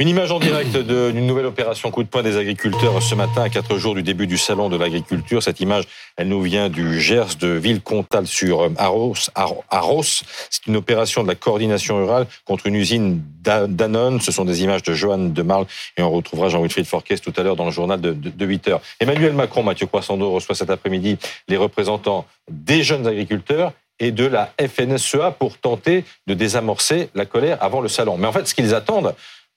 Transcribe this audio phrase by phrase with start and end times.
[0.00, 3.48] Une image en direct d'une nouvelle opération coup de poing des agriculteurs ce matin à
[3.48, 5.42] quatre jours du début du salon de l'agriculture.
[5.42, 5.86] Cette image,
[6.16, 9.14] elle nous vient du Gers de Villecontal sur Arros.
[9.34, 10.02] Arros.
[10.50, 14.20] C'est une opération de la coordination rurale contre une usine Danone.
[14.20, 15.66] Ce sont des images de Johan de Marle
[15.96, 18.80] et on retrouvera Jean-Wilfried Forquès tout à l'heure dans le journal de, 8 heures.
[19.00, 21.18] Emmanuel Macron, Mathieu Croissando reçoit cet après-midi
[21.48, 27.58] les représentants des jeunes agriculteurs et de la FNSEA pour tenter de désamorcer la colère
[27.60, 28.16] avant le salon.
[28.16, 29.12] Mais en fait, ce qu'ils attendent,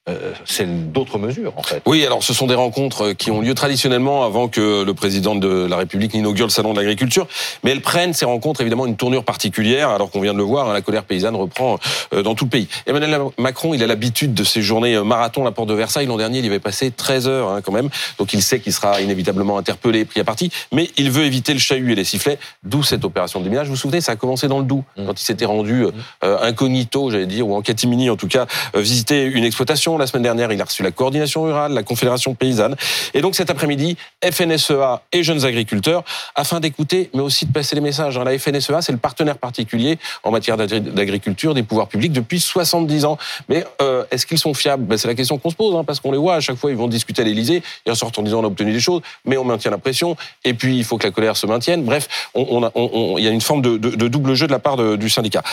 [0.09, 1.83] euh, c'est d'autres mesures, en fait.
[1.85, 5.67] Oui, alors ce sont des rencontres qui ont lieu traditionnellement avant que le président de
[5.69, 7.27] la République n'inaugure le salon de l'agriculture,
[7.63, 10.67] mais elles prennent ces rencontres évidemment une tournure particulière, alors qu'on vient de le voir,
[10.67, 11.77] hein, la colère paysanne reprend
[12.13, 12.67] euh, dans tout le pays.
[12.87, 16.07] Emmanuel Macron, il a l'habitude de ces journées euh, marathon à la porte de Versailles.
[16.07, 18.73] L'an dernier, il y avait passé 13 heures hein, quand même, donc il sait qu'il
[18.73, 22.39] sera inévitablement interpellé, pris à partie, mais il veut éviter le chahut et les sifflets,
[22.63, 23.67] d'où cette opération de déminage.
[23.67, 25.05] Vous vous souvenez, ça a commencé dans le Doubs, mmh.
[25.05, 25.91] quand il s'était rendu mmh.
[26.23, 29.90] incognito, j'allais dire, ou en catimini en tout cas, visiter une exploitation.
[29.97, 32.75] La semaine dernière, il a reçu la coordination rurale, la confédération paysanne.
[33.13, 36.03] Et donc cet après-midi, FNSEA et jeunes agriculteurs,
[36.35, 38.17] afin d'écouter, mais aussi de passer les messages.
[38.17, 38.23] Hein.
[38.23, 43.17] La FNSEA, c'est le partenaire particulier en matière d'agriculture des pouvoirs publics depuis 70 ans.
[43.49, 44.83] Mais euh, est-ce qu'ils sont fiables?
[44.83, 46.71] Ben, C'est la question qu'on se pose, hein, parce qu'on les voit à chaque fois,
[46.71, 49.37] ils vont discuter à l'Élysée, ils ressortent en disant on a obtenu des choses, mais
[49.37, 51.83] on maintient la pression, et puis il faut que la colère se maintienne.
[51.83, 55.43] Bref, il y a une forme de, double jeu de la part du syndicat.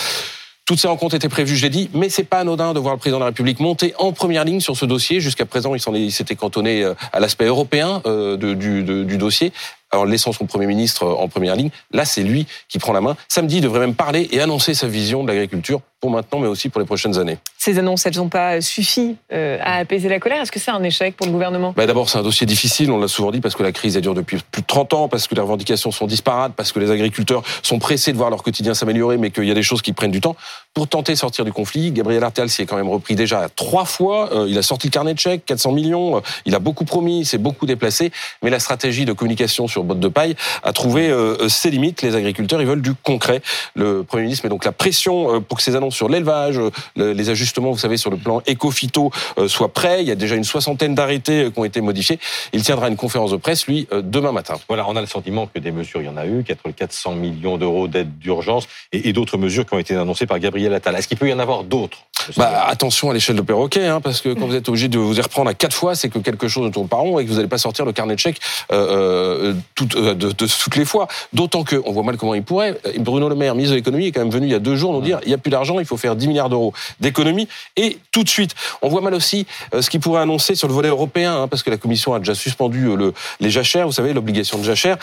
[0.68, 2.98] Toutes ces rencontres étaient prévues, je l'ai dit, mais c'est pas anodin de voir le
[2.98, 5.18] président de la République monter en première ligne sur ce dossier.
[5.18, 9.50] Jusqu'à présent, il s'était cantonné euh, à l'aspect européen euh, du, du dossier
[9.92, 11.70] en laissant son Premier ministre euh, en première ligne.
[11.92, 13.16] Là, c'est lui qui prend la main.
[13.28, 16.68] Samedi, il devrait même parler et annoncer sa vision de l'agriculture pour maintenant, mais aussi
[16.68, 17.38] pour les prochaines années.
[17.56, 20.40] Ces annonces, elles n'ont pas suffi euh, à apaiser la colère.
[20.40, 21.74] Est-ce que c'est un échec pour le gouvernement?
[21.76, 24.02] Bah D'abord, c'est un dossier difficile, on l'a souvent dit, parce que la crise, elle
[24.02, 26.90] dure depuis plus de 30 ans, parce que les revendications sont disparates, parce que les
[26.90, 29.92] agriculteurs sont pressés de voir leur quotidien s'améliorer, mais qu'il y a des choses qui
[29.92, 30.36] prennent du temps.
[30.72, 33.84] Pour tenter de sortir du conflit, Gabriel Artel s'y est quand même repris déjà trois
[33.84, 34.32] fois.
[34.32, 36.22] Euh, il a sorti le carnet de chèques, 400 millions.
[36.46, 38.12] il a beaucoup promis, il s'est beaucoup déplacé.
[38.42, 42.02] Mais la stratégie de communication sur botte de paille a trouvé euh, ses limites.
[42.02, 43.42] Les agriculteurs, ils veulent du concret.
[43.74, 47.14] Le Premier ministre met donc la pression euh, pour que ces annonces sur l'élevage, euh,
[47.14, 49.10] les ajustements, vous savez, sur le plan éco-phyto
[49.46, 50.02] soient prêts.
[50.02, 52.18] Il y a déjà une soixantaine d'arrêtés qui ont été modifiés.
[52.52, 54.54] Il tiendra une conférence de presse, lui, demain matin.
[54.68, 57.58] Voilà, on a le sentiment que des mesures, il y en a eu, 400 millions
[57.58, 60.94] d'euros d'aide d'urgence et, d'autres mesures qui ont été annoncées par Gabriel Attal.
[60.96, 61.98] Est-ce qu'il peut y en avoir d'autres?
[62.36, 65.18] Bah, attention à l'échelle de perroquet, hein, parce que quand vous êtes obligé de vous
[65.18, 67.30] y reprendre à quatre fois, c'est que quelque chose ne tourne pas rond et que
[67.30, 68.40] vous n'allez pas sortir le carnet de chèques
[68.72, 71.08] euh, de, de, toutes les fois.
[71.32, 72.78] D'autant qu'on voit mal comment il pourrait.
[72.98, 74.92] Bruno Le Maire, ministre de l'économie, est quand même venu il y a deux jours
[74.92, 77.48] nous dire il n'y a plus d'argent, il faut faire 10 milliards d'euros d'économie.
[77.76, 80.74] Et tout de suite, on voit mal aussi euh, ce qu'il pourrait annoncer sur le
[80.74, 83.92] volet européen, hein, parce que la Commission a déjà suspendu euh, le, les jachères, vous
[83.92, 84.98] savez, l'obligation de jachère.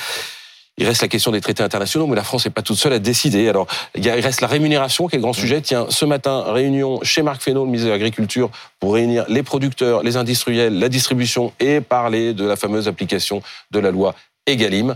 [0.78, 3.00] Il reste la question des traités internationaux, mais la France n'est pas toute seule à
[3.00, 3.48] décider.
[3.48, 3.66] Alors,
[3.96, 5.62] il reste la rémunération, qui est le grand sujet.
[5.62, 8.50] Tiens, ce matin, réunion chez Marc Fesneau, le ministre de l'Agriculture,
[8.82, 13.42] pour réunir les producteurs, les industriels, la distribution et parler de la fameuse application
[13.72, 14.16] de la loi
[14.48, 14.96] Egalim.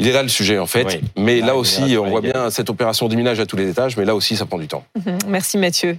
[0.00, 3.06] Il est là le sujet en fait, mais là, aussi on voit bien cette opération
[3.06, 4.82] de minage à tous les étages, mais là aussi ça prend du temps.
[5.26, 5.98] Merci Mathieu.